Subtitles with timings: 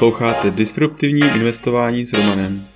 [0.00, 2.66] Posloucháte Disruptivní investování s Romanem.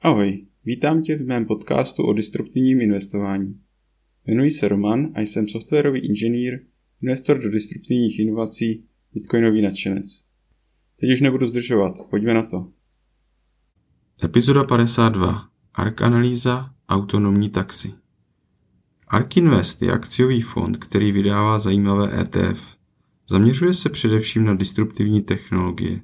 [0.00, 3.60] Ahoj, vítám tě v mém podcastu o disruptivním investování.
[4.26, 6.60] Jmenuji se Roman a jsem softwarový inženýr,
[7.02, 8.84] investor do disruptivních inovací,
[9.14, 10.24] bitcoinový nadšenec.
[11.00, 12.68] Teď už nebudu zdržovat, pojďme na to.
[14.24, 15.48] Epizoda 52.
[15.74, 18.05] ARK analýza autonomní taxi.
[19.08, 22.76] ARK Invest je akciový fond, který vydává zajímavé ETF.
[23.28, 26.00] Zaměřuje se především na disruptivní technologie.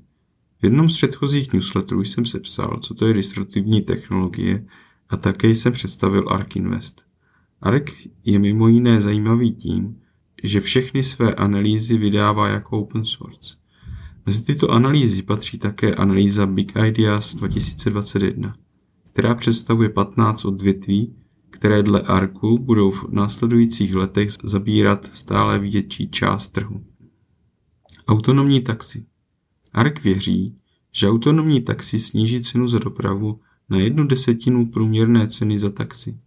[0.61, 4.67] V jednom z předchozích newsletterů jsem sepsal, co to je disruptivní technologie
[5.09, 7.03] a také jsem představil ARK Invest.
[7.61, 7.91] ARK
[8.25, 9.97] je mimo jiné zajímavý tím,
[10.43, 13.57] že všechny své analýzy vydává jako open source.
[14.27, 18.57] Mezi tyto analýzy patří také analýza Big Ideas 2021,
[19.13, 21.15] která představuje 15 odvětví,
[21.53, 26.85] které dle ARKu budou v následujících letech zabírat stále větší část trhu.
[28.09, 29.07] Autonomní taxi.
[29.73, 30.57] ARK věří,
[30.93, 36.19] že autonomní taxi sníží cenu za dopravu na jednu desetinu průměrné ceny za taxi.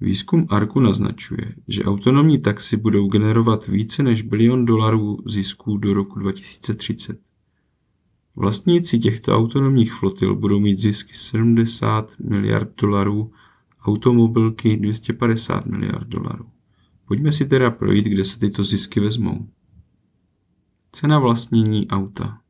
[0.00, 6.18] Výzkum ARKu naznačuje, že autonomní taxi budou generovat více než bilion dolarů zisků do roku
[6.18, 7.20] 2030.
[8.36, 13.32] Vlastníci těchto autonomních flotil budou mít zisky 70 miliard dolarů,
[13.82, 16.46] automobilky 250 miliard dolarů.
[17.04, 19.48] Pojďme si teda projít, kde se tyto zisky vezmou.
[20.92, 22.40] Cena vlastnění auta.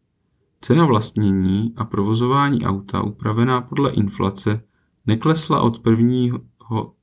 [0.60, 4.62] Cena vlastnění a provozování auta upravená podle inflace
[5.06, 6.40] neklesla od prvního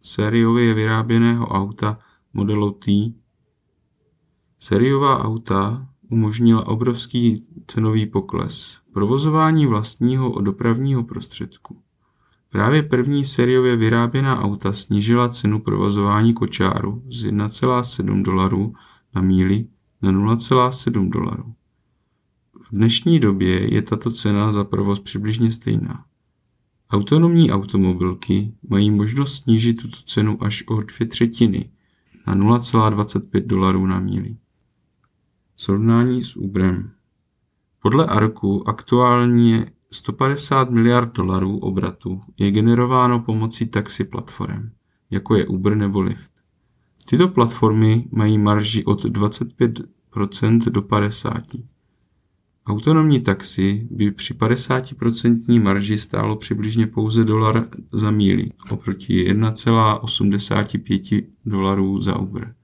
[0.02, 2.00] sériově vyráběného auta
[2.34, 3.14] modelu T.
[4.60, 8.82] Sériová auta umožnila obrovský cenový pokles.
[8.94, 11.82] Provozování vlastního dopravního prostředku.
[12.50, 18.74] Právě první sériově vyráběná auta snížila cenu provozování kočáru z 1,7 dolarů
[19.16, 19.68] na míli
[20.02, 21.54] na 0,7 dolarů.
[22.62, 26.06] V dnešní době je tato cena za provoz přibližně stejná.
[26.90, 31.72] Autonomní automobilky mají možnost snížit tuto cenu až o dvě třetiny
[32.28, 34.38] na 0,25 dolarů na míli.
[35.56, 36.92] Srovnání s Uberem.
[37.82, 44.70] Podle ARKu aktuálně 150 miliard dolarů obratu je generováno pomocí taxi platform,
[45.10, 46.32] jako je Uber nebo Lyft.
[47.10, 51.42] Tyto platformy mají marži od 25% do 50%.
[52.68, 62.02] Autonomní taxi by při 50% marži stálo přibližně pouze dolar za míli oproti 1,85 dolarů
[62.02, 62.56] za Uber.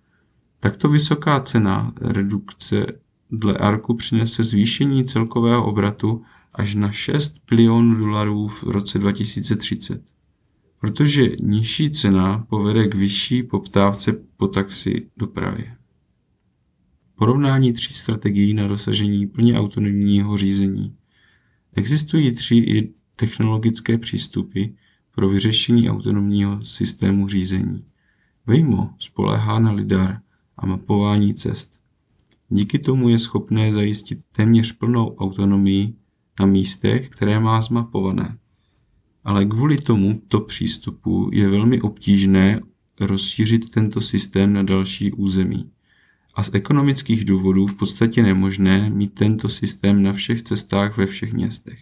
[0.60, 2.86] Takto vysoká cena redukce
[3.32, 6.22] dle ARKu přinese zvýšení celkového obratu
[6.54, 10.04] až na 6 bilionů dolarů v roce 2030.
[10.80, 15.76] Protože nižší cena povede k vyšší poptávce po taxi dopravě.
[17.16, 20.96] Porovnání tří strategií na dosažení plně autonomního řízení.
[21.76, 24.64] Existují tři technologické přístupy
[25.12, 27.86] pro vyřešení autonomního systému řízení.
[28.46, 30.20] Waymo spoléhá na lidar
[30.58, 31.84] a mapování cest.
[32.50, 35.94] Díky tomu je schopné zajistit téměř plnou autonomii
[36.40, 38.38] na místech, které má zmapované.
[39.24, 42.60] Ale kvůli tomuto přístupu je velmi obtížné
[43.00, 45.72] rozšířit tento systém na další území
[46.34, 51.34] a z ekonomických důvodů v podstatě nemožné mít tento systém na všech cestách ve všech
[51.34, 51.80] městech.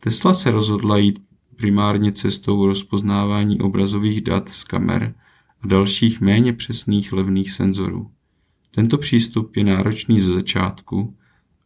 [0.00, 1.22] Tesla se rozhodla jít
[1.56, 5.14] primárně cestou rozpoznávání obrazových dat z kamer
[5.62, 8.10] a dalších méně přesných levných senzorů.
[8.70, 11.16] Tento přístup je náročný ze začátku,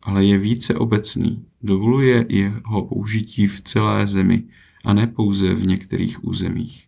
[0.08, 4.42] ale je více obecný, dovoluje jeho použití v celé zemi
[4.84, 6.86] a ne pouze v některých územích.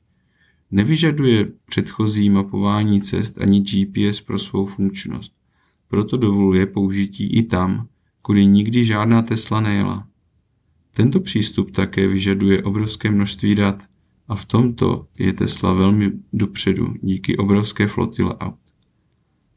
[0.70, 5.32] Nevyžaduje předchozí mapování cest ani GPS pro svou funkčnost,
[5.88, 7.88] proto dovoluje použití i tam,
[8.22, 10.06] kudy nikdy žádná Tesla nejela.
[10.94, 13.82] Tento přístup také vyžaduje obrovské množství dat
[14.28, 18.69] a v tomto je Tesla velmi dopředu díky obrovské flotile aut.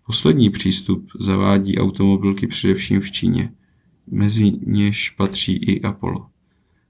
[0.06, 3.54] Poslední přístup zavádí automobilky především v Číně,
[4.12, 6.28] mezi něž patří i Apollo.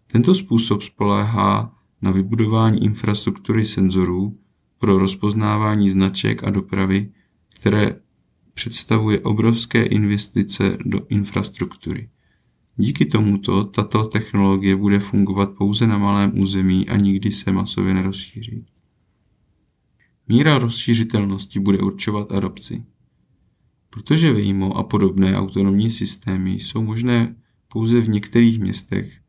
[0.07, 4.37] Tento způsob spoléhá na vybudování infrastruktury senzorů
[4.79, 7.11] pro rozpoznávání značek a dopravy,
[7.55, 7.99] které
[8.53, 12.09] představuje obrovské investice do infrastruktury.
[12.75, 18.65] Díky tomuto tato technologie bude fungovat pouze na malém území a nikdy se masově nerozšíří.
[20.27, 22.83] Míra rozšířitelnosti bude určovat adopci.
[23.93, 27.35] Protože Waymo a podobné autonomní systémy jsou možné
[27.67, 29.19] pouze v některých městech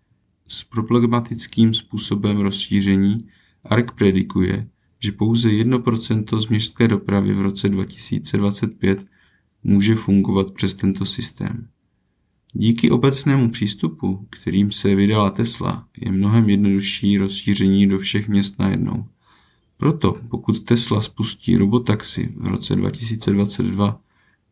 [0.49, 3.19] s problematickým způsobem rozšíření,
[3.64, 4.69] ARK predikuje,
[5.00, 9.06] že pouze 1% z městské dopravy v roce 2025
[9.64, 11.69] může fungovat přes tento systém.
[12.52, 19.06] Díky obecnému přístupu, kterým se vydala Tesla, je mnohem jednodušší rozšíření do všech měst najednou.
[19.76, 24.03] Proto, pokud Tesla spustí robotaxi v roce 2022,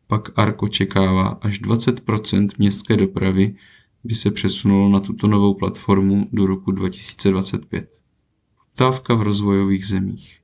[0.07, 3.55] pak ARK očekává až 20% městské dopravy
[4.03, 7.99] by se přesunulo na tuto novou platformu do roku 2025.
[8.57, 10.39] Poptávka v rozvojových zemích.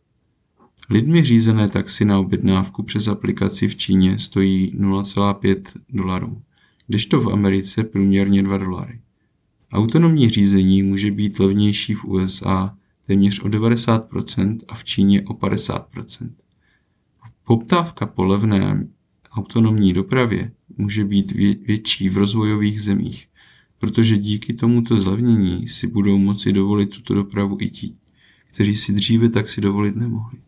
[0.89, 6.41] Lidmi řízené taxi na objednávku přes aplikaci v Číně stojí 0,5 dolarů,
[6.87, 8.99] kdežto v Americe průměrně 2 dolary.
[9.73, 12.75] Autonomní řízení může být levnější v USA
[13.07, 16.29] téměř o 90% a v Číně o 50%.
[17.43, 18.87] Poptávka po levné
[19.31, 21.31] autonomní dopravě může být
[21.67, 23.27] větší v rozvojových zemích,
[23.77, 27.95] protože díky tomuto zlevnění si budou moci dovolit tuto dopravu i ti,
[28.47, 30.39] kteří si dříve tak si dovolit nemohli.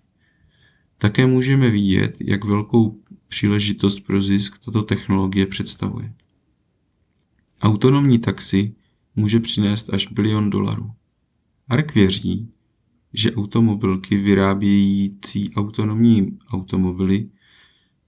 [0.97, 6.13] Také můžeme vidět, jak velkou příležitost pro zisk tato technologie představuje.
[7.61, 8.75] Autonomní taxi
[9.15, 10.91] může přinést až bilion dolarů.
[11.69, 12.49] ARK věří,
[13.13, 17.29] že automobilky vyrábějící autonomní automobily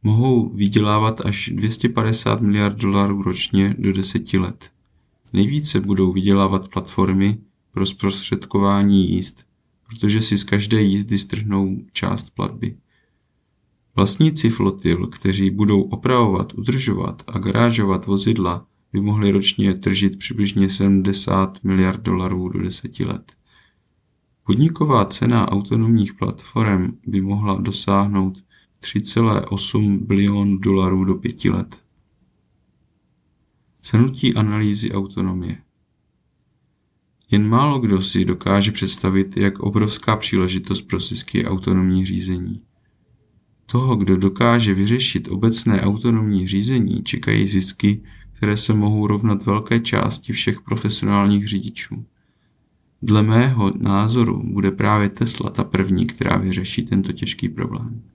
[0.04, 4.72] mohou vydělávat až 250 miliard dolarů ročně do deseti let.
[5.34, 7.38] Nejvíce budou vydělávat platformy
[7.72, 9.46] pro zprostředkování jízd,
[9.88, 12.78] protože si z každé jízdy strhnou část platby.
[13.96, 21.64] Vlastníci flotil, kteří budou opravovat, udržovat a garážovat vozidla, by mohli ročně tržit přibližně 70
[21.64, 23.34] miliard dolarů do deseti let.
[24.44, 28.44] Podniková cena autonomních platform by mohla dosáhnout
[28.84, 31.80] 3,8 bilion dolarů do pěti let.
[33.84, 35.58] Shrnutí analýzy autonomie.
[37.32, 42.62] Jen málo kdo si dokáže představit, jak obrovská příležitost pro zisky je autonomní řízení.
[43.66, 48.04] Toho, kdo dokáže vyřešit obecné autonomní řízení, čekají zisky,
[48.34, 52.06] které se mohou rovnat velké části všech profesionálních řidičů.
[53.02, 58.13] Dle mého názoru bude právě Tesla ta první, která vyřeší tento těžký problém.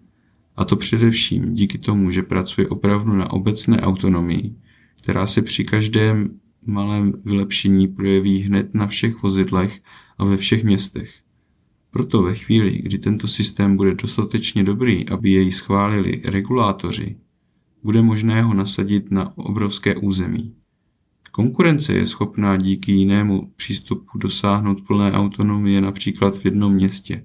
[0.58, 4.55] A to především díky tomu, že pracuje opravdu na obecné autonomii,
[5.02, 6.31] která se při každém
[6.66, 9.81] malém vylepšení projeví hned na všech vozidlech
[10.19, 11.14] a ve všech městech.
[11.90, 17.16] Proto ve chvíli, kdy tento systém bude dostatečně dobrý, aby jej schválili regulátoři,
[17.82, 20.55] bude možné ho nasadit na obrovské území.
[21.32, 27.25] Konkurence je schopná díky jinému přístupu dosáhnout plné autonomie například v jednom městě,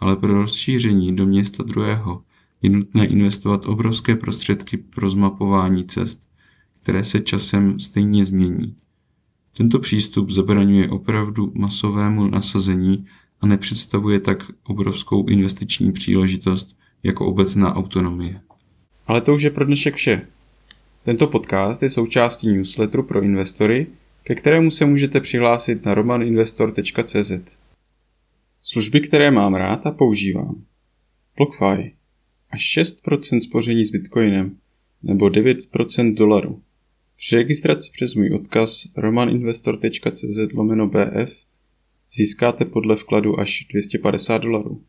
[0.00, 2.22] ale pro rozšíření do města druhého
[2.62, 6.28] je nutné investovat obrovské prostředky pro zmapování cest,
[6.82, 8.76] které se časem stejně změní.
[9.56, 13.06] Tento přístup zabraňuje opravdu masovému nasazení
[13.40, 18.40] a nepředstavuje tak obrovskou investiční příležitost jako obecná autonomie.
[19.06, 20.26] Ale to už je pro dnešek vše.
[21.04, 23.86] Tento podcast je součástí newsletteru pro investory,
[24.22, 27.32] ke kterému se můžete přihlásit na romaninvestor.cz.
[28.62, 30.62] Služby, které mám rád a používám.
[31.36, 31.97] BlockFi.
[32.50, 34.56] Až 6% spoření s Bitcoinem
[35.02, 36.62] nebo 9% dolaru.
[37.16, 41.44] Při registraci přes můj odkaz romaninvestor.cz lomeno BF
[42.10, 44.82] získáte podle vkladu až 250 dolarů.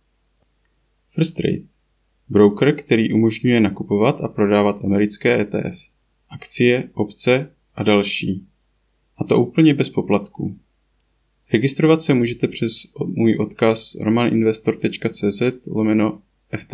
[1.11, 1.61] First Trade.
[2.29, 5.79] Broker, který umožňuje nakupovat a prodávat americké ETF,
[6.29, 8.47] akcie, opce a další.
[9.17, 10.57] A to úplně bez poplatků.
[11.53, 12.71] Registrovat se můžete přes
[13.05, 16.21] můj odkaz romaninvestor.cz lomeno
[16.57, 16.73] FT.